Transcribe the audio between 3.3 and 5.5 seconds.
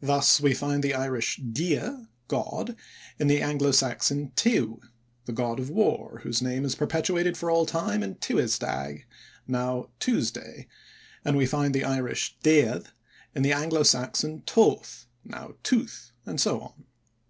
Anglo Saxon tiw, the